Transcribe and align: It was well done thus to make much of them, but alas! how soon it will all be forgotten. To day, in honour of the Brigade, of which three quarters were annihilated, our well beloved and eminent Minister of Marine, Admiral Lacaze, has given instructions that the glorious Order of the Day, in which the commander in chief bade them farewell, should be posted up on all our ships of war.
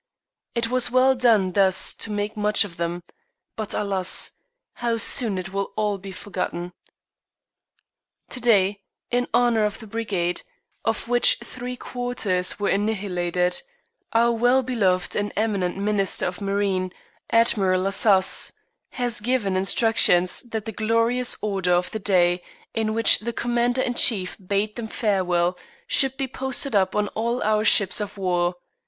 It 0.55 0.67
was 0.71 0.89
well 0.89 1.13
done 1.13 1.51
thus 1.51 1.93
to 1.93 2.11
make 2.11 2.35
much 2.35 2.63
of 2.63 2.77
them, 2.77 3.03
but 3.55 3.75
alas! 3.75 4.31
how 4.81 4.97
soon 4.97 5.37
it 5.37 5.53
will 5.53 5.71
all 5.75 5.99
be 5.99 6.11
forgotten. 6.11 6.73
To 8.29 8.39
day, 8.41 8.81
in 9.11 9.27
honour 9.31 9.63
of 9.63 9.77
the 9.77 9.85
Brigade, 9.85 10.41
of 10.83 11.07
which 11.07 11.37
three 11.43 11.75
quarters 11.77 12.59
were 12.59 12.69
annihilated, 12.69 13.61
our 14.11 14.31
well 14.31 14.63
beloved 14.63 15.15
and 15.15 15.31
eminent 15.35 15.77
Minister 15.77 16.25
of 16.25 16.41
Marine, 16.41 16.91
Admiral 17.29 17.83
Lacaze, 17.83 18.53
has 18.93 19.19
given 19.21 19.55
instructions 19.55 20.41
that 20.41 20.65
the 20.65 20.71
glorious 20.71 21.37
Order 21.43 21.73
of 21.73 21.91
the 21.91 21.99
Day, 21.99 22.41
in 22.73 22.95
which 22.95 23.19
the 23.19 23.33
commander 23.33 23.83
in 23.83 23.93
chief 23.93 24.35
bade 24.43 24.77
them 24.77 24.87
farewell, 24.87 25.59
should 25.85 26.17
be 26.17 26.27
posted 26.27 26.73
up 26.73 26.95
on 26.95 27.07
all 27.09 27.43
our 27.43 27.63
ships 27.63 28.01
of 28.01 28.17
war. 28.17 28.55